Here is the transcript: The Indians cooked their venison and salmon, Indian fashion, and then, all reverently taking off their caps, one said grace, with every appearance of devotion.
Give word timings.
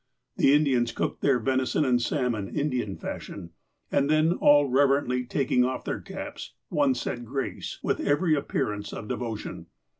The 0.37 0.51
Indians 0.53 0.91
cooked 0.93 1.21
their 1.21 1.37
venison 1.37 1.85
and 1.85 2.01
salmon, 2.01 2.47
Indian 2.55 2.97
fashion, 2.97 3.51
and 3.91 4.09
then, 4.09 4.31
all 4.33 4.67
reverently 4.67 5.25
taking 5.25 5.63
off 5.63 5.83
their 5.85 6.01
caps, 6.01 6.55
one 6.69 6.95
said 6.95 7.23
grace, 7.23 7.77
with 7.83 7.99
every 7.99 8.33
appearance 8.33 8.93
of 8.93 9.07
devotion. 9.07 9.67